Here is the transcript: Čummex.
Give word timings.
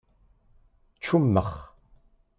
Čummex. 1.03 1.49